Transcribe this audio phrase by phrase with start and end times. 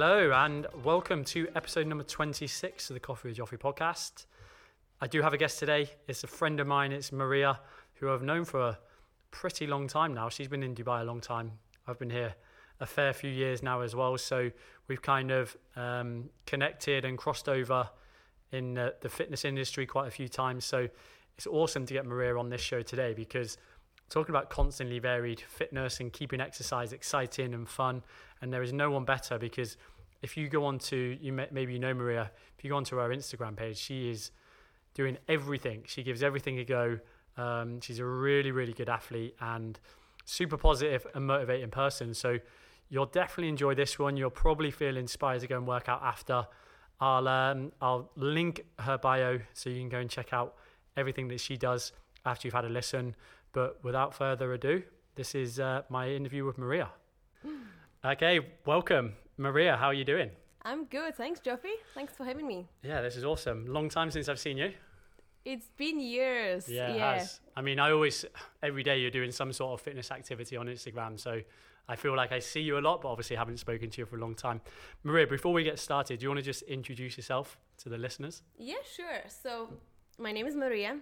[0.00, 4.26] Hello, and welcome to episode number 26 of the Coffee with Joffrey podcast.
[5.00, 5.90] I do have a guest today.
[6.06, 7.58] It's a friend of mine, it's Maria,
[7.94, 8.78] who I've known for a
[9.32, 10.28] pretty long time now.
[10.28, 11.50] She's been in Dubai a long time.
[11.88, 12.36] I've been here
[12.78, 14.16] a fair few years now as well.
[14.18, 14.52] So
[14.86, 17.90] we've kind of um, connected and crossed over
[18.52, 20.64] in the, the fitness industry quite a few times.
[20.64, 20.88] So
[21.36, 23.58] it's awesome to get Maria on this show today because
[24.10, 28.02] talking about constantly varied fitness and keeping exercise exciting and fun.
[28.40, 29.76] And there is no one better because
[30.22, 32.96] if you go on to, you may, maybe you know Maria, if you go onto
[32.96, 34.30] her Instagram page, she is
[34.94, 35.82] doing everything.
[35.86, 36.98] She gives everything a go.
[37.36, 39.78] Um, she's a really, really good athlete and
[40.24, 42.14] super positive and motivating person.
[42.14, 42.38] So
[42.88, 44.16] you'll definitely enjoy this one.
[44.16, 46.46] You'll probably feel inspired to go and work out after.
[47.00, 50.56] I'll um, I'll link her bio so you can go and check out
[50.96, 51.92] everything that she does
[52.26, 53.14] after you've had a listen.
[53.58, 54.84] But without further ado,
[55.16, 56.90] this is uh, my interview with Maria.
[58.04, 59.76] Okay, welcome, Maria.
[59.76, 60.30] How are you doing?
[60.62, 61.16] I'm good.
[61.16, 61.74] Thanks, Joffrey.
[61.92, 62.68] Thanks for having me.
[62.84, 63.66] Yeah, this is awesome.
[63.66, 64.70] Long time since I've seen you.
[65.44, 66.68] It's been years.
[66.68, 67.40] Yeah, it has.
[67.56, 68.24] I mean, I always,
[68.62, 71.18] every day you're doing some sort of fitness activity on Instagram.
[71.18, 71.40] So
[71.88, 74.18] I feel like I see you a lot, but obviously haven't spoken to you for
[74.18, 74.60] a long time.
[75.02, 78.42] Maria, before we get started, do you want to just introduce yourself to the listeners?
[78.56, 79.22] Yeah, sure.
[79.42, 79.68] So
[80.16, 81.00] my name is Maria.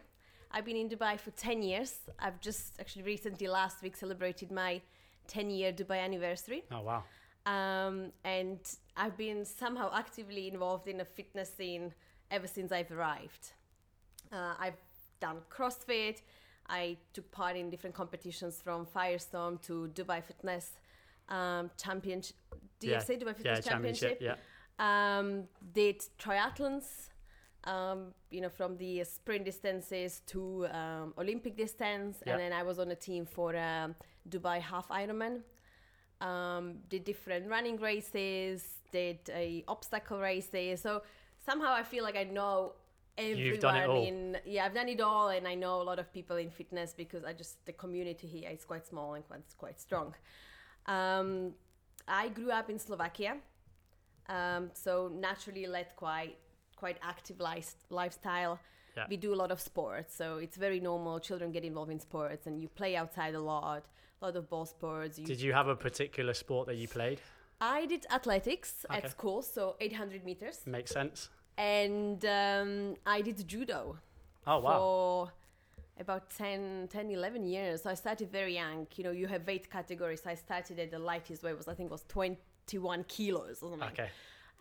[0.57, 1.93] I've been in Dubai for 10 years.
[2.19, 4.81] I've just actually recently, last week, celebrated my
[5.29, 6.65] 10 year Dubai anniversary.
[6.73, 7.05] Oh, wow.
[7.45, 8.61] Um, and
[8.97, 11.93] I've been somehow actively involved in the fitness scene
[12.31, 13.53] ever since I've arrived.
[14.33, 14.81] Uh, I've
[15.21, 16.23] done CrossFit.
[16.71, 20.71] I took part in different competitions from Firestorm to Dubai Fitness
[21.29, 22.35] um, Championship.
[22.81, 23.01] Do you Yeah.
[23.01, 24.23] say Dubai Fitness Yeah, championship.
[24.23, 24.37] Yeah.
[24.79, 27.11] um, did triathlons,
[27.67, 32.33] um, you know, from the sprint distances to um, Olympic distance, Yeah.
[32.33, 33.95] and then I was on a team for um,
[34.29, 35.43] Dubai Half Ironman.
[36.21, 40.81] Um, did different running races, did a obstacle races.
[40.81, 41.03] So
[41.45, 42.73] somehow I feel like I know
[43.19, 44.03] everyone You've done it all.
[44.03, 46.95] in yeah I've done it all and I know a lot of people in fitness
[46.97, 50.15] because I just the community here is quite small and quite quite strong.
[50.87, 51.53] Um,
[52.09, 53.37] I grew up in Slovakia,
[54.29, 56.37] um, so naturally led quite
[56.77, 58.61] quite active life, lifestyle.
[58.97, 59.05] Yeah.
[59.11, 61.19] We do a lot of sports, so it's very normal.
[61.21, 63.85] Children get involved in sports, and you play outside a lot.
[64.23, 65.19] A lot of ball sports.
[65.19, 67.21] You, Did you have a particular sport that you played?
[67.61, 68.99] I did athletics Okay.
[69.03, 71.29] at school, so 800 meters, Makes sense.
[71.59, 73.99] and um, I did judo
[74.47, 74.79] Oh, wow.
[74.79, 75.33] for
[76.01, 77.83] about 10, 10, 11 years.
[77.83, 78.87] So I started very young.
[78.97, 80.23] You know, you have weight categories.
[80.27, 83.89] I started at the lightest weight was I think was 21 kilos or something.
[83.89, 84.09] Okay.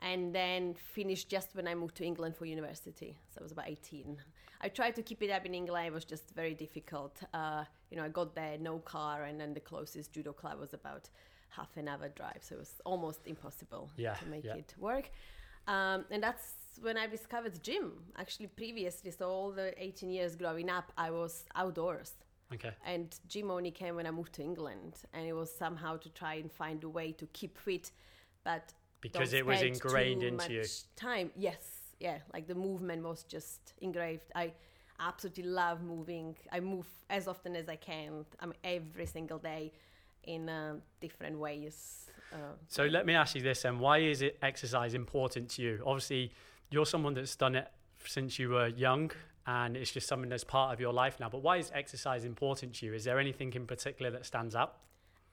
[0.02, 3.18] And then finished just when I moved to England for university.
[3.34, 4.18] So I was about 18.
[4.62, 5.88] I tried to keep it up in England.
[5.88, 7.20] It was just very difficult.
[7.34, 10.74] Uh, you know, I got there, no car, and then the closest judo club was
[10.74, 11.10] about
[11.50, 12.40] half an hour drive.
[12.42, 14.56] So it was almost impossible Yeah, to make yeah.
[14.56, 15.10] it work.
[15.68, 17.94] Um, and that's when I discovered gym.
[18.18, 22.14] Actually, previously, so all the 18 years growing up, I was outdoors.
[22.54, 22.72] Okay.
[22.86, 24.96] And gym only came when I moved to England.
[25.14, 27.92] And it was somehow to try and find a way to keep fit,
[28.44, 28.74] but
[29.12, 30.66] Because it was ingrained into you.
[30.96, 31.64] Time, yes,
[32.00, 32.18] yeah.
[32.34, 34.32] Like the movement was just engraved.
[34.36, 34.54] I
[35.00, 36.36] absolutely love moving.
[36.52, 38.26] I move as often as I can.
[38.40, 39.72] I mean, every single day,
[40.24, 42.10] in uh, different ways.
[42.34, 43.80] Uh, So let me ask you this then.
[43.80, 45.84] Why is it exercise important to you?
[45.86, 46.32] Obviously,
[46.72, 47.68] you're someone that's done it
[48.06, 49.12] since you were young
[49.48, 51.30] and it's just something that's part of your life now.
[51.30, 52.94] But why is exercise important to you?
[52.94, 54.78] Is there anything in particular that stands out?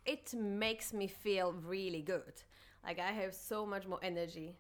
[0.05, 2.43] it makes me feel really good.
[2.85, 4.57] Like I have so much more energy.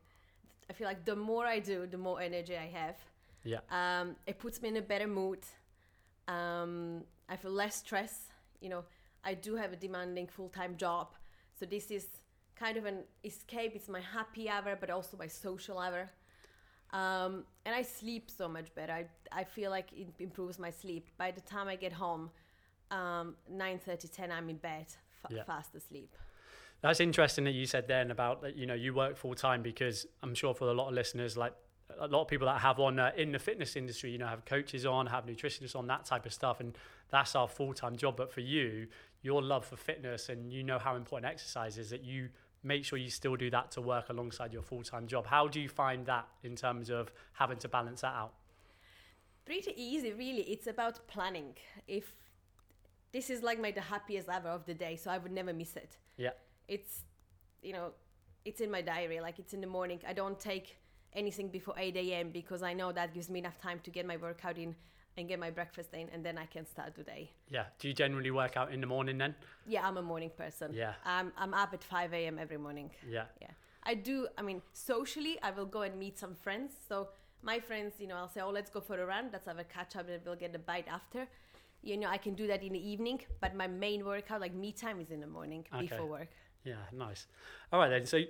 [0.70, 2.96] I feel like the more I do, the more energy I have.
[3.44, 3.58] Yeah.
[3.70, 5.40] Um, it puts me in a better mood.
[6.28, 8.26] Um, I feel less stress.
[8.60, 8.84] You know,
[9.24, 11.08] I do have a demanding full time job,
[11.58, 12.06] so this is
[12.54, 13.72] kind of an escape.
[13.74, 16.08] It's my happy hour, but also my social hour.
[16.92, 18.92] Um, and I sleep so much better.
[18.92, 21.08] I, I feel like it improves my sleep.
[21.16, 22.30] By the time I get home,
[22.90, 24.86] um, 9.30, 10, I'm in bed,
[25.22, 25.44] fa- Yeah.
[25.44, 26.14] fast asleep.
[26.82, 28.56] That's interesting that you said then about that.
[28.56, 31.54] You know, you work full time because I'm sure for a lot of listeners, like
[31.98, 34.44] a lot of people that have on uh, in the fitness industry, you know, have
[34.44, 36.76] coaches on, have nutritionists on, that type of stuff, and
[37.10, 38.16] that's our full time job.
[38.16, 38.88] But for you,
[39.22, 42.28] your love for fitness and you know how important exercise is, that you
[42.64, 45.26] make sure you still do that to work alongside your full time job.
[45.26, 48.32] How do you find that in terms of having to balance that out?
[49.44, 50.42] Pretty easy, really.
[50.42, 51.54] It's about planning.
[51.86, 52.14] If
[53.12, 55.76] this is like my the happiest hour of the day, so I would never miss
[55.76, 55.96] it.
[56.16, 56.30] Yeah,
[56.74, 56.92] It's,
[57.62, 57.86] you know,
[58.48, 59.20] it's in my diary.
[59.20, 60.00] Like it's in the morning.
[60.12, 60.66] I don't take
[61.12, 62.30] anything before 8 a.m.
[62.40, 64.74] because I know that gives me enough time to get my workout in
[65.18, 67.30] and get my breakfast in, and then I can start the day.
[67.50, 67.66] yeah.
[67.78, 69.34] Do you generally work out in the morning then?
[69.66, 70.68] Yeah, I'm a morning person.
[70.72, 70.94] Yeah.
[71.04, 72.38] I'm, I'm up at 5 a.m.
[72.38, 72.90] every morning.
[73.16, 73.26] Yeah.
[73.42, 73.50] Yeah.
[73.90, 74.16] I do.
[74.38, 76.70] I mean, socially, I will go and meet some friends.
[76.88, 77.08] So
[77.42, 79.24] my friends, you know, I'll say, "Oh, let's go for a run.
[79.34, 81.22] Let's have a catch up, and we'll get a bite after."
[81.82, 84.70] You know, I can do that in the evening, but my main workout, like me
[84.84, 85.82] time, is in the morning Okay.
[85.88, 86.28] before work.
[86.64, 87.26] Yeah, nice.
[87.72, 88.06] All right then.
[88.06, 88.20] So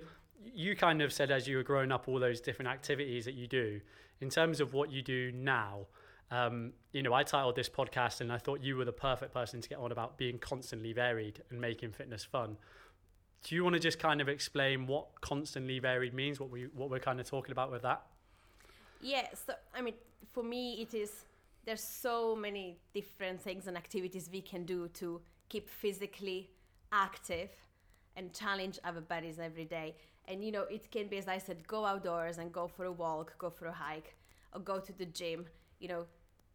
[0.53, 3.47] you kind of said as you were growing up all those different activities that you
[3.47, 3.81] do.
[4.21, 5.87] In terms of what you do now,
[6.31, 9.61] um, you know, I titled this podcast and I thought you were the perfect person
[9.61, 12.57] to get on about being constantly varied and making fitness fun.
[13.43, 16.39] Do you want to just kind of explain what constantly varied means?
[16.39, 18.03] What we what we're kind of talking about with that?
[19.01, 19.95] Yeah, so I mean,
[20.31, 21.25] for me, it is
[21.65, 26.49] there's so many different things and activities we can do to keep physically
[26.91, 27.49] active
[28.15, 29.95] and challenge our bodies every day.
[30.25, 32.91] And you know, it can be, as I said, go outdoors and go for a
[32.91, 34.15] walk, go for a hike,
[34.53, 35.45] or go to the gym.
[35.79, 36.05] You know,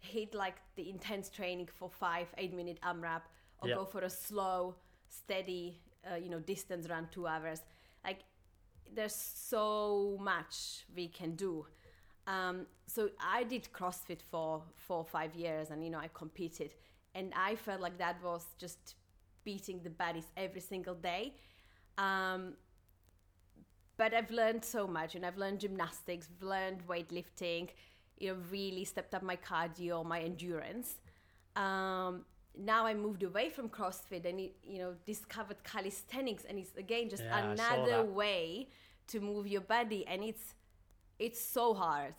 [0.01, 3.23] hit like the intense training for five, eight minute AMRAP,
[3.61, 3.75] or Yeah.
[3.75, 4.77] go for a slow,
[5.09, 7.61] steady, uh, you know, distance run two hours.
[8.05, 8.21] Like,
[8.95, 11.67] there's so much we can do.
[12.27, 16.75] Um, so I did CrossFit for four or five years, and you know I competed,
[17.15, 18.95] and I felt like that was just
[19.49, 21.25] beating the bodies every single day.
[22.07, 22.43] Um,
[23.97, 27.71] but I've learned so much, and I've learned gymnastics, I've learned weightlifting,
[28.19, 30.97] you know, really stepped up my cardio, my endurance.
[31.57, 32.25] Um,
[32.57, 37.25] now I moved away from CrossFit and you know discovered calisthenics, and it's again just
[37.25, 38.69] Yeah, another way
[39.09, 40.55] to move your body, and it's
[41.19, 42.15] it's so hard.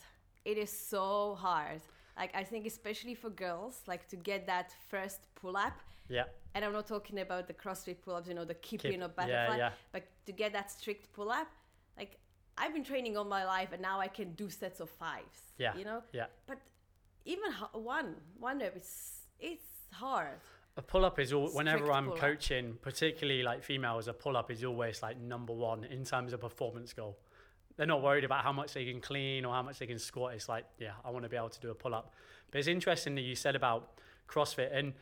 [0.46, 1.82] It is so hard.
[2.18, 5.80] Like I think especially for girls, like to get that first pull up.
[6.10, 6.24] Yeah,
[6.56, 9.04] And I'm not talking about the CrossFit pull ups, you know, the kipping Keep- or
[9.04, 9.72] yeah, butterfly, yeah.
[9.92, 11.48] but to get that strict pull up,
[11.98, 12.18] like
[12.58, 15.40] I've been training all my life, and now I can do sets of fives.
[15.58, 15.76] Yeah.
[15.78, 16.02] you know.
[16.14, 16.26] yeah.
[16.48, 16.60] But
[17.26, 20.40] even one one rep is it's hard.
[20.78, 22.20] A pull up is all whenever Strict I'm pull-up.
[22.20, 26.40] coaching, particularly like females, a pull up is always like number one in terms of
[26.42, 27.18] performance goal.
[27.76, 30.34] They're not worried about how much they can clean or how much they can squat.
[30.34, 32.14] It's like, yeah, I want to be able to do a pull up.
[32.52, 34.94] But it's interesting that you said about CrossFit, and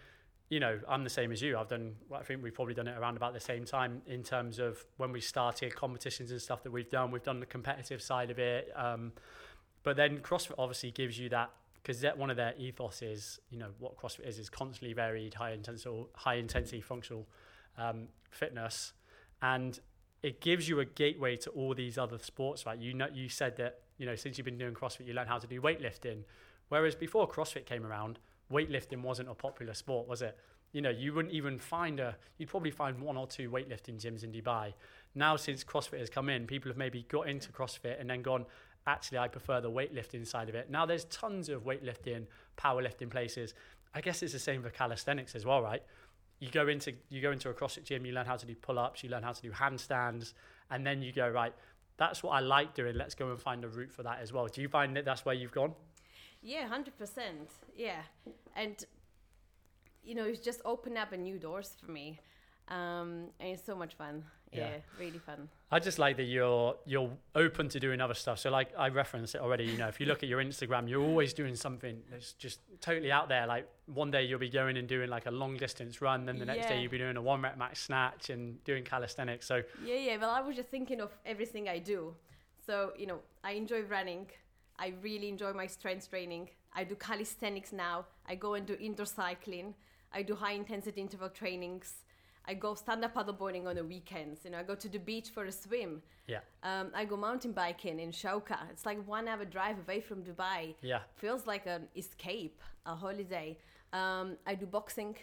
[0.49, 1.57] you know, I'm the same as you.
[1.57, 4.59] I've done, I think we've probably done it around about the same time in terms
[4.59, 7.11] of when we started competitions and stuff that we've done.
[7.11, 8.71] We've done the competitive side of it.
[8.75, 9.11] Um,
[9.83, 11.51] but then CrossFit obviously gives you that
[11.81, 15.33] because that one of their ethos is, you know, what CrossFit is is constantly varied,
[15.33, 17.25] high intensity, high intensity functional
[17.77, 18.93] um, fitness,
[19.41, 19.79] and
[20.23, 22.65] it gives you a gateway to all these other sports.
[22.65, 22.77] Right?
[22.77, 25.38] You know, you said that you know since you've been doing CrossFit, you learn how
[25.38, 26.23] to do weightlifting,
[26.67, 28.19] whereas before CrossFit came around,
[28.51, 30.38] weightlifting wasn't a popular sport, was it?
[30.73, 32.15] You know, you wouldn't even find a.
[32.38, 34.73] You'd probably find one or two weightlifting gyms in Dubai.
[35.15, 38.45] Now, since CrossFit has come in, people have maybe got into CrossFit and then gone.
[38.85, 40.69] Actually, I prefer the weightlifting side of it.
[40.69, 42.25] Now, there's tons of weightlifting,
[42.57, 43.53] powerlifting places.
[43.94, 45.81] I guess it's the same for calisthenics as well, right?
[46.39, 49.03] You go into you go into a CrossFit gym, you learn how to do pull-ups,
[49.03, 50.33] you learn how to do handstands,
[50.69, 51.53] and then you go right.
[51.97, 52.95] That's what I like doing.
[52.95, 54.47] Let's go and find a route for that as well.
[54.47, 55.73] Do you find that that's where you've gone?
[56.42, 57.50] Yeah, hundred percent.
[57.75, 58.01] Yeah,
[58.56, 58.84] and
[60.04, 62.19] you know, it's just opened up a new doors for me,
[62.69, 64.24] um, and it's so much fun.
[64.54, 64.69] Yeah.
[64.69, 65.50] Yeah, really fun.
[65.72, 68.39] I just like that you're you're open to doing other stuff.
[68.39, 69.66] So like I referenced it already.
[69.66, 73.12] You know, if you look at your Instagram, you're always doing something that's just totally
[73.12, 73.45] out there.
[73.45, 76.45] Like one day you'll be going and doing like a long distance run, then the
[76.45, 79.46] next day you'll be doing a one rep max snatch and doing calisthenics.
[79.46, 80.17] So Yeah, yeah.
[80.17, 82.15] Well, I was just thinking of everything I do.
[82.65, 84.27] So, you know, I enjoy running.
[84.79, 86.50] I really enjoy my strength training.
[86.74, 88.05] I do calisthenics now.
[88.27, 89.74] I go and do indoor cycling.
[90.13, 91.93] I do high intensity interval trainings.
[92.46, 94.46] I go stand up paddleboarding on the weekends.
[94.46, 96.01] You know, I go to the beach for a swim.
[96.27, 98.57] yeah, Um, I go mountain biking in Shauka.
[98.72, 100.75] It's like one hour drive away from Dubai.
[100.81, 101.00] yeah.
[101.15, 103.57] Feels like an escape, a holiday.
[103.91, 105.15] Um, I do boxing.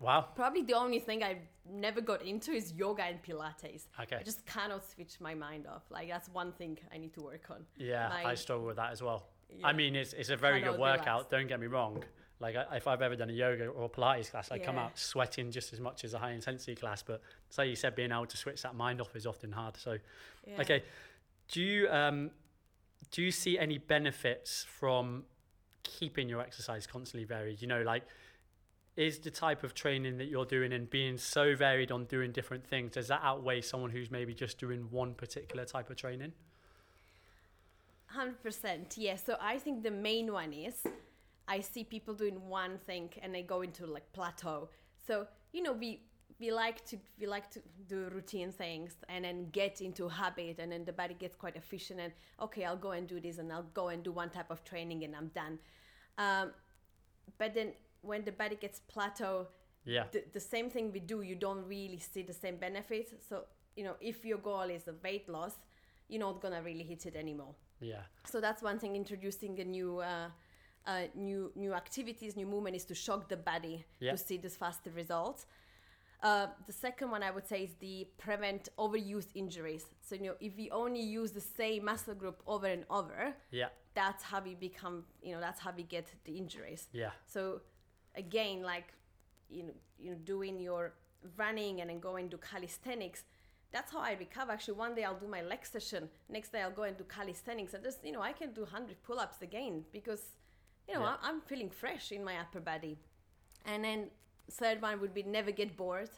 [0.00, 0.28] Wow.
[0.34, 1.38] Probably the only thing I've
[1.70, 3.86] never got into is yoga and Pilates.
[4.00, 4.16] Okay.
[4.16, 5.82] I just cannot switch my mind off.
[5.90, 7.64] Like that's one thing I need to work on.
[7.76, 9.26] Yeah, I struggle with that as well.
[9.50, 9.66] Yeah.
[9.66, 11.06] I mean, it's it's a very good workout.
[11.06, 11.30] relax.
[11.30, 12.02] Don't get me wrong.
[12.40, 15.50] Like I, if I've ever done a yoga or Pilates class, I come out sweating
[15.50, 17.02] just as much as a high intensity class.
[17.02, 19.76] But so you said, being able to switch that mind off is often hard.
[19.76, 19.96] So
[20.46, 20.60] Yeah.
[20.60, 20.82] okay,
[21.48, 22.30] do you um
[23.10, 25.24] do you see any benefits from
[25.84, 27.62] keeping your exercise constantly varied?
[27.62, 28.02] You know, like
[28.96, 32.64] is the type of training that you're doing and being so varied on doing different
[32.64, 36.32] things does that outweigh someone who's maybe just doing one particular type of training?
[38.06, 38.96] Hundred percent.
[38.96, 39.16] Yeah.
[39.16, 40.74] So I think the main one is
[41.48, 44.68] I see people doing one thing and they go into like plateau.
[45.06, 46.02] So you know we
[46.38, 50.70] we like to we like to do routine things and then get into habit and
[50.70, 53.70] then the body gets quite efficient and okay I'll go and do this and I'll
[53.74, 55.58] go and do one type of training and I'm done.
[56.16, 56.52] Um,
[57.38, 57.72] but then
[58.04, 59.48] when the body gets plateau,
[59.84, 60.04] Yeah.
[60.12, 63.12] the, the same thing we do, you don't really see the same benefits.
[63.28, 63.44] So,
[63.76, 65.54] you know, if your goal is a weight loss,
[66.08, 67.54] you're not gonna really hit it anymore.
[67.80, 68.02] Yeah.
[68.30, 68.96] So that's one thing.
[68.96, 70.28] Introducing a new, uh,
[70.86, 74.12] uh, new, new activities, new movement is to shock the body Yeah.
[74.12, 75.46] to see this faster results.
[76.22, 79.84] Uh, the second one I would say is the prevent overuse injuries.
[80.00, 83.68] So you know, if we only use the same muscle group over and over, Yeah.
[83.94, 85.04] that's how we become.
[85.22, 86.88] You know, that's how we get the injuries.
[86.92, 87.10] Yeah.
[87.26, 87.60] So
[88.16, 88.88] again, like
[89.48, 90.94] you know, you know, doing your
[91.36, 93.24] running and then going to calisthenics.
[93.72, 94.52] That's how I recover.
[94.52, 96.08] Actually, one day I'll do my leg session.
[96.28, 99.02] Next day I'll go and do calisthenics, and just you know, I can do hundred
[99.02, 100.22] pull-ups again because
[100.88, 101.16] you know Yeah.
[101.22, 102.98] I'm feeling fresh in my upper body.
[103.66, 104.10] And then
[104.50, 106.10] third one would be never get bored.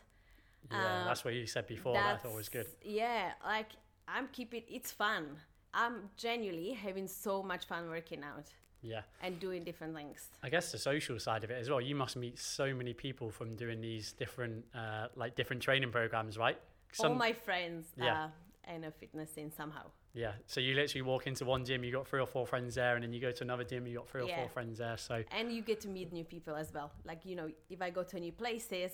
[0.71, 1.03] Yeah.
[1.03, 1.95] Uh, that's what you said before.
[1.95, 2.67] That's thought good.
[2.83, 3.71] Yeah, like
[4.09, 5.37] I'm keeping it, it's fun.
[5.73, 8.49] I'm genuinely having so much fun working out
[8.87, 9.03] Yeah.
[9.23, 10.29] and doing different things.
[10.43, 11.81] I guess the social side of it as well.
[11.81, 16.39] You must meet so many people from doing these different, uh, like different training programs,
[16.39, 16.59] right?
[17.01, 18.29] All my friends Yeah.
[18.69, 19.87] are in a fitness scene somehow.
[20.15, 20.33] yeah.
[20.47, 23.03] So you literally walk into one gym, you got three or four friends there, and
[23.05, 24.37] then you go to another gym, you got three or Yeah.
[24.41, 24.97] four friends there.
[24.97, 27.91] So and you get to meet new people as well like you know if i
[27.91, 28.93] go to new places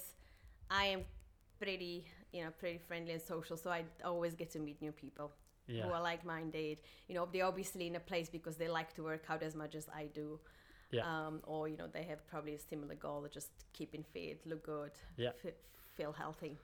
[0.71, 1.05] i am
[1.59, 5.33] pretty you know pretty friendly and social so i always get to meet new people
[5.67, 6.79] yeah, who are like-minded
[7.09, 9.75] you know they're obviously in a place because they like to work out as much
[9.75, 10.39] as i do
[10.91, 11.07] Yeah.
[11.11, 14.63] um, or you know they have probably a similar goal of just keeping fit look
[14.67, 15.31] good Yeah.
[15.45, 15.55] f-
[15.97, 16.59] feel healthy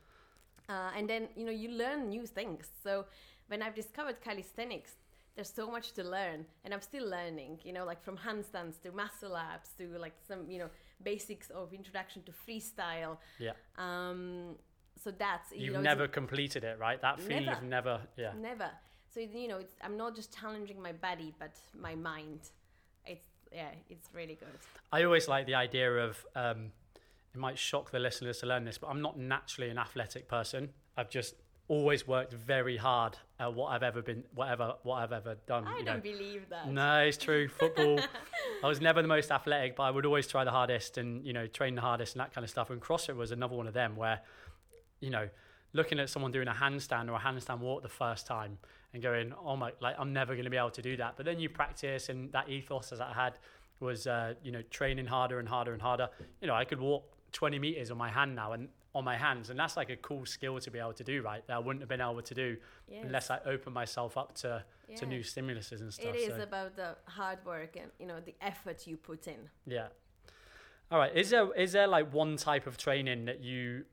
[0.68, 3.06] uh, and then you know you learn new things so
[3.50, 4.92] when i've discovered calisthenics
[5.34, 8.90] there's so much to learn and i'm still learning you know like from handstands to
[8.92, 10.68] muscle ups to like some you know
[11.02, 13.52] basics of introduction to freestyle yeah.
[13.78, 14.56] um,
[15.02, 17.00] so that's you You've know, never completed it, right?
[17.00, 17.58] That feeling Never.
[17.58, 18.68] of never, yeah, never
[19.12, 22.40] so you know it's, i'm not just challenging my body but my mind
[23.06, 24.58] it's yeah it's really good
[24.92, 26.72] I always like the idea of um,
[27.34, 30.70] it might shock the listeners to learn this, but I'm not naturally an athletic person.
[30.96, 31.34] I've just
[31.68, 35.66] always worked very hard at what I've ever been, whatever, what I've ever done.
[35.66, 36.00] i don't know.
[36.00, 37.48] believe that No, it's true.
[37.48, 38.00] Football,
[38.64, 41.34] I was never the most athletic, but I would always try the hardest and you
[41.34, 42.70] know train the hardest and that kind of stuff.
[42.70, 44.20] And CrossFit was another one of them where,
[45.00, 45.28] you know,
[45.74, 48.56] looking at someone doing a handstand or a handstand walk the first time
[48.94, 51.14] and going, oh my, like I'm never going to be able to do that.
[51.16, 53.34] But then you practice, and that ethos as I had
[53.80, 56.08] was, uh, you know, training harder and harder and harder.
[56.40, 59.50] You know, I could walk 20 meters on my hand now and on my hands,
[59.50, 61.46] and that's like a cool skill to be able to do, right?
[61.46, 62.56] That I wouldn't have been able to do
[62.88, 63.04] Yes.
[63.04, 64.64] unless I opened myself up to
[64.96, 66.14] to new stimuluses and stuff.
[66.14, 66.42] It is so.
[66.42, 69.50] about the hard work and you know the effort you put in.
[69.66, 69.88] Yeah.
[70.90, 71.14] All right.
[71.14, 73.84] Is there is there like one type of training that you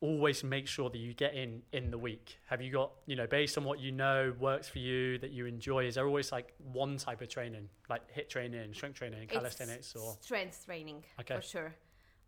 [0.00, 2.38] always make sure that you get in in the week?
[2.46, 5.46] Have you got you know based on what you know works for you that you
[5.46, 5.86] enjoy?
[5.86, 9.96] Is there always like one type of training, like HIIT training, strength training, calisthenics, it's
[9.96, 11.36] or strength training Okay.
[11.36, 11.74] for sure.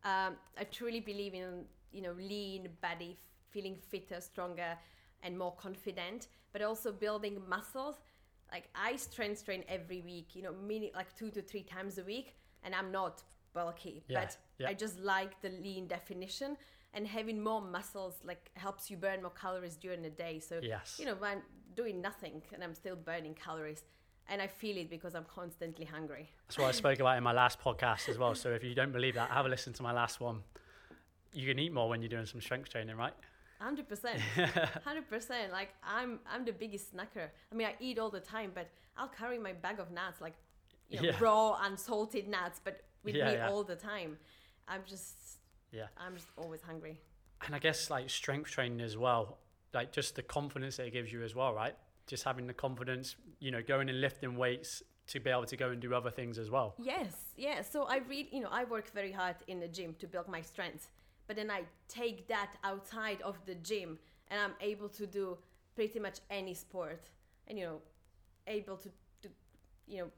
[0.05, 3.19] Um, I truly believe in you know lean body,
[3.51, 4.77] feeling fitter, stronger,
[5.23, 7.97] and more confident, but also building muscles.
[8.51, 12.05] Like I strength train every week, you know, mini like two to three times a
[12.05, 13.23] week, and I'm not
[13.53, 14.69] bulky, Yeah, but yeah.
[14.69, 16.57] I just like the lean definition.
[16.95, 20.41] And having more muscles like helps you burn more calories during the day.
[20.41, 20.97] So yes?
[20.99, 21.43] you know, I'm
[21.77, 23.85] doing nothing and I'm still burning calories.
[24.31, 26.29] And I feel it because I'm constantly hungry.
[26.47, 28.35] That's what I spoke about in my last podcast as well.
[28.35, 30.43] So if you don't believe that, have a listen to my last one.
[31.33, 33.15] You can eat more when you're doing some strength training, right?
[33.59, 34.21] Hundred percent,
[34.85, 35.51] hundred percent.
[35.51, 37.29] Like I'm, I'm the biggest snacker.
[37.51, 40.35] I mean, I eat all the time, but I'll carry my bag of nuts, like
[40.91, 41.17] you know, Yeah.
[41.21, 43.49] raw, unsalted nuts, but with Yeah, me yeah.
[43.51, 44.19] all the time.
[44.69, 45.38] I'm just,
[45.73, 45.87] Yeah.
[45.99, 47.01] I'm just always hungry.
[47.47, 49.39] and I guess like strength training as well,
[49.75, 51.75] like just the confidence that it gives you as well, right?
[52.07, 55.71] Just having the confidence, you know, going and lifting weights to be able to go
[55.71, 56.75] and do other things as well.
[56.79, 57.63] Yes, yeah.
[57.63, 60.41] So I read, you know, I work very hard in the gym to build my
[60.43, 60.91] strength,
[61.27, 63.99] but then I take that outside of the gym
[64.29, 65.39] and I'm able to do
[65.75, 67.03] pretty much any sport
[67.47, 67.79] and, you know,
[68.47, 68.89] able to,
[69.23, 69.29] to
[69.87, 70.09] you know,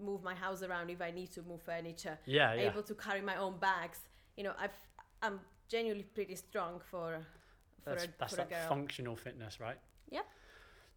[0.00, 2.62] move my house around if I need to move furniture, Yeah, yeah.
[2.70, 3.98] able to carry my own bags.
[4.36, 4.76] You know, I've,
[5.22, 7.24] I'm genuinely pretty strong for,
[7.82, 9.78] for, That's, a, that's for that functional fitness, right?
[10.10, 10.26] Yep.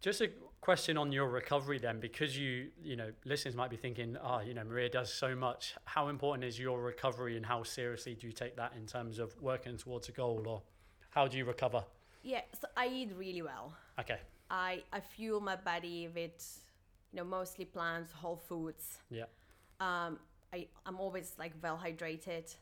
[0.02, 0.30] Just a
[0.60, 4.52] question on your recovery then, because you, you know, listeners might be thinking, oh, you
[4.52, 5.74] know, Maria does so much.
[5.84, 9.34] How important is your recovery and how seriously do you take that in terms of
[9.40, 10.62] working towards a goal or
[11.10, 11.82] how do you recover?
[12.26, 13.72] yeah, so I eat really well.
[14.00, 14.18] Okay.
[14.50, 16.60] I, I fuel my body with,
[17.12, 18.98] you know, mostly plants, whole foods.
[19.10, 19.24] Yeah.
[19.80, 20.18] Um,
[20.52, 22.54] I, I'm always like well hydrated.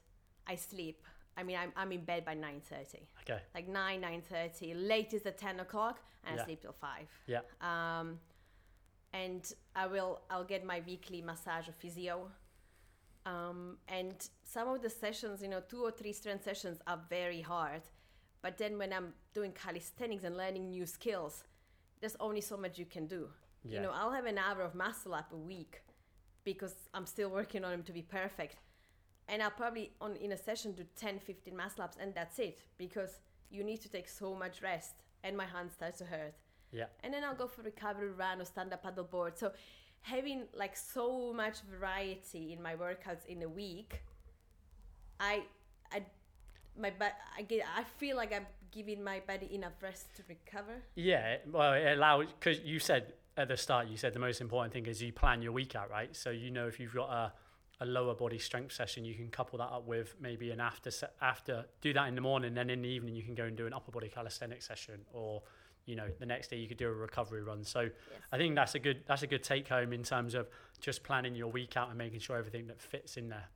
[0.46, 1.02] I sleep.
[1.36, 3.00] I mean, I'm, I'm in bed by 9.30.
[3.22, 3.40] Okay.
[3.54, 4.88] Like 9, 9.30.
[4.88, 6.42] Latest at 10 o'clock and Yeah.
[6.42, 7.08] I sleep till 5.
[7.26, 7.40] Yeah.
[7.60, 8.18] Um,
[9.12, 12.30] and I will, I'll get my weekly massage or physio.
[13.26, 17.40] Um, and some of the sessions, you know, two or three strength sessions are very
[17.40, 17.82] hard.
[18.42, 21.44] But then when I'm doing calisthenics and learning new skills,
[22.00, 23.28] there's only so much you can do.
[23.64, 23.76] Yeah.
[23.76, 25.80] You know, I'll have an hour of muscle up a week
[26.44, 28.56] because I'm still working on them to be perfect.
[29.28, 32.58] And I'll probably on in a session do 10, 15 muscle ups and that's it
[32.78, 36.34] because you need to take so much rest and my hands start to hurt.
[36.72, 36.86] Yeah.
[37.02, 39.38] And then I'll go for recovery run or stand up paddle board.
[39.38, 39.52] So
[40.02, 44.02] having like so much variety in my workouts in a week,
[45.20, 45.44] I
[45.92, 46.02] I
[46.78, 50.82] my but I get I feel like I'm giving my body enough rest to recover.
[50.96, 54.72] Yeah, well, it allows because you said at the start, you said the most important
[54.72, 56.14] thing is you plan your week out, right?
[56.14, 57.32] So you know if you've got a,
[57.80, 61.08] a lower body strength session, you can couple that up with maybe an after se-
[61.20, 63.66] after do that in the morning, then in the evening you can go and do
[63.66, 65.42] an upper body calisthenics session, or
[65.86, 67.64] you know the next day you could do a recovery run.
[67.64, 67.92] So Yes.
[68.32, 70.48] I think that's a good that's a good take home in terms of
[70.80, 73.48] just planning your week out and making sure everything that fits in there,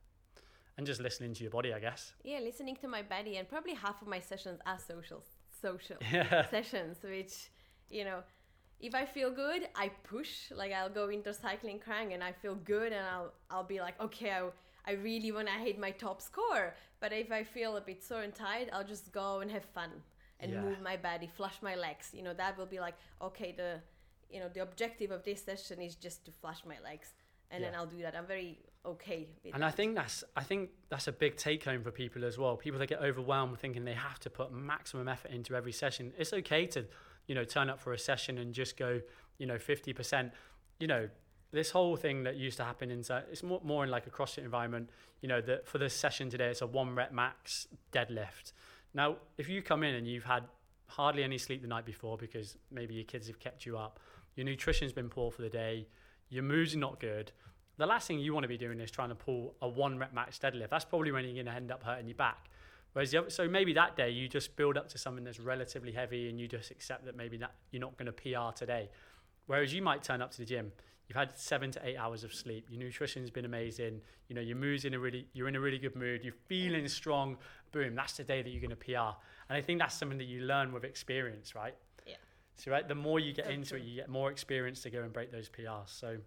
[0.77, 2.13] and just listening to your body, I guess.
[2.23, 5.23] Yeah, listening to my body and probably half of my sessions are social
[5.61, 6.45] social Yeah.
[6.49, 7.49] sessions, which
[7.89, 8.21] you know,
[8.79, 10.51] if I feel good, I push.
[10.51, 13.99] Like I'll go into cycling crank and I feel good, and I'll I'll be like,
[14.01, 14.49] okay, I,
[14.85, 16.75] I really want to hit my top score.
[16.99, 19.91] But if I feel a bit sore and tired, I'll just go and have fun
[20.39, 20.61] and Yeah.
[20.61, 22.11] move my body, flush my legs.
[22.13, 23.81] You know, that will be like, okay, the
[24.29, 27.13] you know the objective of this session is just to flush my legs,
[27.51, 28.15] and then I'll do that.
[28.15, 29.67] I'm very okay with And that.
[29.67, 32.55] I think that's I think that's a big take home for people as well.
[32.55, 36.13] People that get overwhelmed thinking they have to put maximum effort into every session.
[36.17, 36.85] It's okay to,
[37.29, 38.99] you know, turn up for a session and just go,
[39.37, 40.33] you know, fifty percent.
[40.79, 41.09] You know,
[41.51, 44.39] this whole thing that used to happen inside it's more more in like a CrossFit
[44.39, 44.89] environment.
[45.21, 48.53] You know, that for this session today, it's a one rep max deadlift.
[48.95, 50.45] Now, if you come in and you've had
[50.87, 53.99] hardly any sleep the night before because maybe your kids have kept you up,
[54.35, 55.87] your nutrition's been poor for the day,
[56.29, 57.31] your mood's not good,
[57.77, 60.15] the last thing you want to be doing is trying to pull a one rep
[60.15, 60.69] max deadlift.
[60.69, 62.49] That's probably when you're going to end up hurting your back.
[62.93, 65.91] Whereas the other, so maybe that day you just build up to something that's relatively
[65.91, 68.89] heavy and you just accept that maybe that you're not going to PR today.
[69.45, 70.71] Whereas you might turn up to the gym,
[71.07, 74.57] you've had seven to eight hours of sleep, your nutrition's been amazing, you know your
[74.57, 77.37] mood's in a really you're in a really good mood, you're feeling strong.
[77.71, 79.15] Boom, that's the day that you're going to PR.
[79.49, 81.75] And I think that's something that you learn with experience, right?
[82.05, 82.15] Yeah.
[82.57, 85.13] So right, the more you get into it, you get more experience to go and
[85.13, 85.89] break those PRs.
[85.89, 86.17] So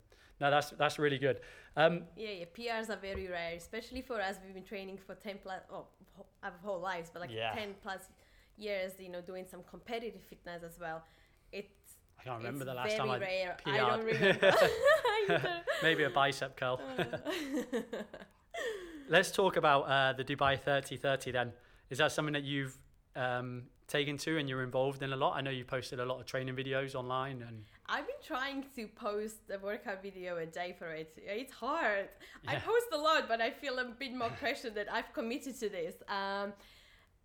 [0.42, 1.38] no, that's that's really good.
[1.76, 4.34] Um, Yeah, yeah, PRs are very rare, especially for us.
[4.44, 5.86] We've been training for 10 plus, oh,
[6.42, 7.54] our whole lives, but like Yeah.
[7.54, 8.02] 10 plus
[8.56, 10.98] years, you know, doing some competitive fitness as well.
[11.52, 13.56] It's, I can't remember the last time I rare.
[13.64, 13.76] PR'd.
[13.76, 14.54] don't remember.
[15.82, 16.80] maybe a bicep curl.
[19.08, 21.52] Let's talk about uh, the Dubai 3030 then.
[21.90, 22.76] Is that something that you've
[23.14, 25.36] um, taken to and you're involved in a lot?
[25.36, 28.88] I know you posted a lot of training videos online and I've been trying to
[28.88, 31.12] post a workout video a day for it.
[31.16, 32.08] It's hard.
[32.48, 35.68] I post a lot, but I feel a bit more pressure that I've committed to
[35.68, 35.94] this.
[36.08, 36.54] Um,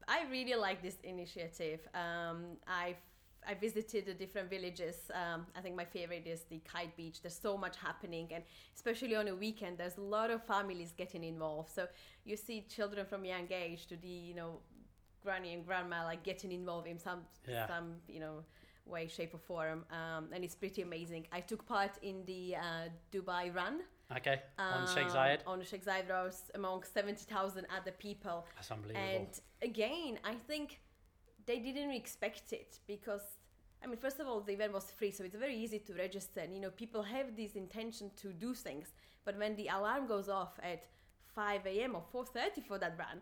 [0.10, 1.82] I really like this initiative.
[1.94, 3.02] Um, I've
[3.50, 4.96] I visited the different villages.
[5.14, 7.22] Um, I think my favorite is the Kite Beach.
[7.22, 8.44] There's so much happening, and
[8.76, 11.70] especially on a weekend, there's a lot of families getting involved.
[11.74, 11.88] So
[12.26, 14.60] you see children from young age to the you know
[15.28, 17.68] granny and grandma like getting involved in some Yeah.
[17.74, 18.36] some you know
[18.96, 21.24] way, shape, or form, um, and it's pretty amazing.
[21.40, 23.76] I took part in the uh, Dubai Run
[24.18, 24.38] okay
[24.78, 25.40] on Sheikh um, Zayed.
[25.52, 28.38] on Sheikh Zayed Road among seventy thousand other people.
[28.58, 29.10] That's unbelievable.
[29.16, 29.32] And
[29.70, 30.68] again, I think
[31.50, 33.26] they didn't expect it because,
[33.84, 36.40] I mean, first of all, the event was free, so it's very easy to register.
[36.46, 38.88] And, you know, people have this intention to do things,
[39.26, 40.82] but when the alarm goes off at
[41.36, 41.92] 5 a.m.
[41.98, 43.18] or 4:30 for that run,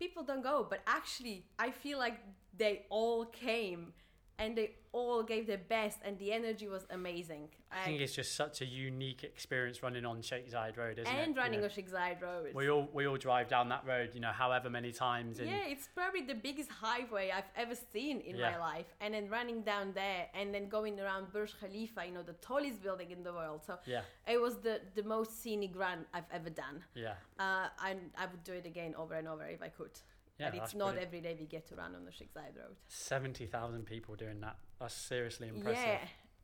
[0.00, 0.66] people don't go.
[0.68, 2.18] But actually, I feel like
[2.56, 3.92] they all came
[4.40, 7.48] and they all gave their best, and the energy was amazing.
[7.70, 11.18] I think it's just such a unique experience running on Sheikh Zayed Road, isn't it?
[11.24, 12.52] and You running know, on Sheikh Zayed Road.
[12.54, 15.38] we all we all drive down that road, you know, however many times.
[15.38, 18.50] And Yeah, it's probably the biggest highway I've ever seen in Yeah.
[18.52, 18.86] my life.
[19.00, 22.82] And then running down there and then going around Burj Khalifa, you know, the tallest
[22.82, 23.60] building in the world.
[23.64, 26.82] So yeah, it was the, the most scenic run I've ever done.
[26.94, 29.92] yeah, Uh, and I would do it again over and over if I could.
[30.40, 30.50] Yeah.
[30.50, 31.06] but it's not brilliant.
[31.06, 32.76] every day we get to run on the Sheikh Zayed Road.
[32.88, 34.56] seventy thousand people doing that.
[34.80, 35.98] That's seriously impressive.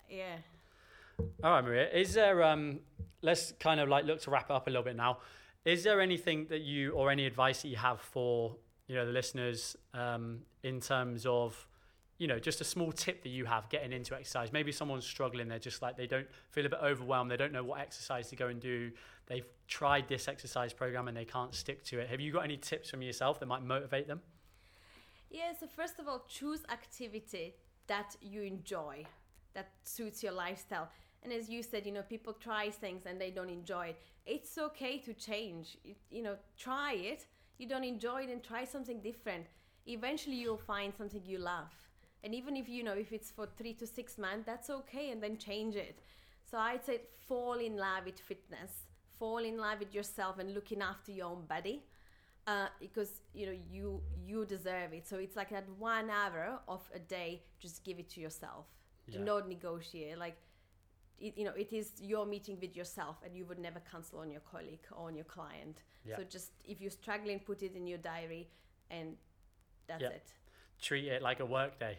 [0.09, 0.17] Yeah,
[1.19, 1.25] yeah.
[1.43, 1.91] All right, Maria.
[1.91, 2.81] Is there um
[3.23, 5.19] let's kind of like look to wrap it up a little bit now.
[5.65, 8.57] Is there anything that you or any advice that you have for,
[8.87, 11.67] you know, the listeners um in terms of
[12.19, 14.53] you know, just a small tip that you have getting into exercise.
[14.53, 17.65] Maybe someone's struggling, they're just like they don't feel a bit overwhelmed, they don't know
[17.65, 18.91] what exercise to go and do.
[19.27, 22.09] They've tried this exercise program and they can't stick to it.
[22.09, 24.21] Have you got any tips from yourself that might motivate them?
[25.31, 27.55] Yeah, so first of all, choose activity
[27.89, 29.05] that you enjoy,
[29.55, 30.89] that suits your lifestyle.
[31.23, 34.01] And as you said, you know, people try things and they don't enjoy it.
[34.25, 35.77] It's okay to change.
[36.11, 37.27] You know, try it.
[37.59, 39.47] You don't enjoy it and try something different.
[39.87, 41.73] Eventually, you'll find something you love.
[42.25, 45.23] And even if you know if it's for three to six months, that's okay, and
[45.23, 46.01] then change it.
[46.51, 48.71] So I'd say fall in love with fitness,
[49.19, 51.85] fall in love with yourself, and looking after your own body,
[52.47, 55.07] uh, because you know you you deserve it.
[55.07, 58.67] So it's like that one hour of a day, just give it to yourself.
[59.11, 60.19] Do not negotiate.
[60.19, 60.37] Like
[61.19, 64.31] it, you know, it is your meeting with yourself, and you would never cancel on
[64.31, 65.83] your colleague or on your client.
[66.05, 66.17] Yeah.
[66.17, 68.49] So just if you're struggling, put it in your diary,
[68.91, 69.17] and
[69.87, 70.09] that's Yeah.
[70.09, 70.33] it.
[70.81, 71.99] Treat it like a work day.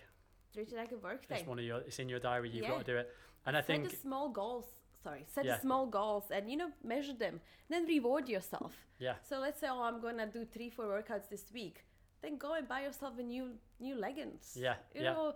[0.54, 1.36] Treat it like a work day.
[1.40, 1.80] It's one of your.
[1.80, 2.50] It's in your diary.
[2.50, 2.70] You've Yeah.
[2.72, 3.14] got to do it.
[3.46, 4.66] And I set think the small goals.
[5.04, 5.60] Sorry, set Yeah.
[5.60, 7.40] small goals, and you know, measure them.
[7.70, 8.74] Then reward yourself.
[9.00, 11.86] yeah, So let's say, oh, I'm gonna do three, four workouts this week.
[12.22, 14.58] Then go and buy yourself a new new leggings.
[14.60, 15.14] yeah, You yeah.
[15.14, 15.36] know,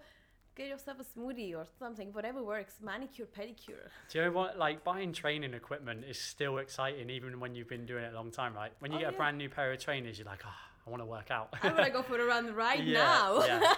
[0.56, 2.82] get yourself a smoothie or something, whatever works.
[2.82, 3.90] Manicure, pedicure.
[4.10, 4.58] Do you know what?
[4.58, 8.32] Like buying training equipment is still exciting, even when you've been doing it a long
[8.32, 8.74] time, right?
[8.80, 11.02] When you Oh, get a brand new pair of trainers, you're like, oh, I want
[11.02, 11.54] to work out.
[11.62, 13.46] I wanna go for a run right Yeah, now.
[13.46, 13.74] yeah.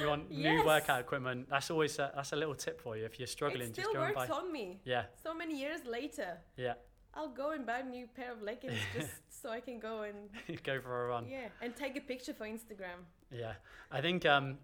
[0.00, 0.64] You want new Yes.
[0.66, 1.48] workout equipment?
[1.50, 3.62] That's always a, that's a little tip for you if you're struggling.
[3.68, 4.34] it just still go and works buy.
[4.36, 4.80] on me.
[4.84, 6.74] Yeah, So many years later, yeah.
[7.14, 9.10] I'll go and buy a new pair of leggings just
[9.42, 11.26] so I can go and go for a run.
[11.28, 13.00] yeah, and take a picture for Instagram.
[13.30, 13.52] Yeah,
[13.90, 14.58] I think um,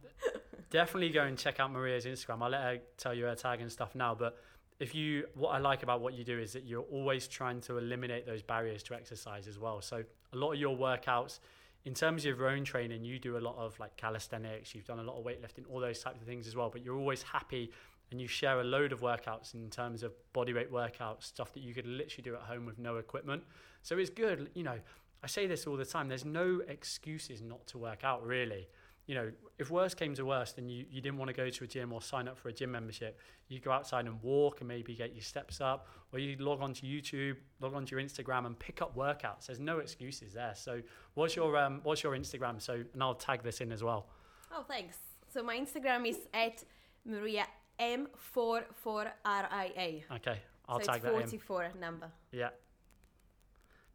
[0.71, 2.43] definitely go and check out Maria's Instagram.
[2.43, 4.15] I'll let her tell you her tag and stuff now.
[4.15, 4.39] But
[4.79, 7.79] if you, what I like about what you do is that you're always trying to
[7.79, 9.81] eliminate those barriers to exercise as well.
[9.81, 11.41] So a lot of your workouts,
[11.85, 14.75] in terms of your own training, you do a lot of like calisthenics.
[14.75, 16.71] You've done a lot of weightlifting, all those types of things as well.
[16.71, 17.71] But you're always happy.
[18.11, 21.75] And you share a load of workouts in terms of bodyweight workouts, stuff that you
[21.75, 23.43] could literally do at home with no equipment.
[23.83, 24.79] So it's good, you know.
[25.23, 26.09] I say this all the time.
[26.09, 28.69] There's no excuses not to work out, really.
[29.07, 31.65] You know, if worst came to worst and you, you didn't want to go to
[31.65, 34.69] a gym or sign up for a gym membership, you go outside and walk and
[34.69, 38.59] maybe get your steps up, or you log onto YouTube, log onto your Instagram and
[38.59, 39.47] pick up workouts.
[39.47, 40.55] There's no excuses there.
[40.57, 40.81] So,
[41.15, 42.61] what's your um, what's your Instagram?
[42.61, 44.07] So, and I'll tag this in as well.
[44.53, 44.97] Oh, thanks.
[45.33, 46.63] So my Instagram is at
[47.05, 47.47] Maria
[47.81, 50.03] M44RIA.
[50.17, 50.39] Okay,
[50.69, 51.21] I'll so tag it's that in.
[51.21, 52.11] 44 number.
[52.33, 52.51] Yeah.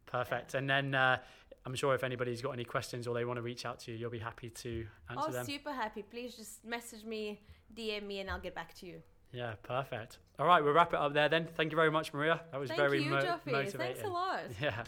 [0.06, 0.54] Perfect.
[0.54, 1.18] And then uh,
[1.66, 3.98] I'm sure if anybody's got any questions or they want to reach out to you,
[3.98, 5.44] you'll be happy to answer Oh, them.
[5.46, 6.02] super happy.
[6.02, 7.40] Please just message me,
[7.76, 9.02] DM me, and I'll get back to you.
[9.32, 10.18] Yeah, perfect.
[10.38, 11.46] All right, we'll wrap it up there then.
[11.56, 12.40] Thank you very much, Maria.
[12.50, 13.52] That was Thank very you, mo- Joffy.
[13.52, 13.78] motivating.
[13.80, 14.40] Thanks a lot.
[14.60, 14.82] Yeah.